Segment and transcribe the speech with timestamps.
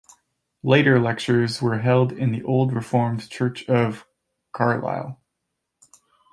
[0.63, 4.07] Later lectures were held in the old Reformed Church of
[4.51, 5.21] Carlisle.